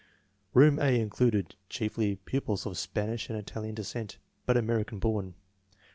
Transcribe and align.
Room 0.55 0.79
A 0.79 0.99
included 0.99 1.53
chiefly 1.69 2.15
pupils 2.15 2.65
of 2.65 2.75
Spanish 2.79 3.29
and 3.29 3.37
Italian 3.37 3.75
descent, 3.75 4.17
but 4.47 4.57
American 4.57 4.97
born. 4.97 5.35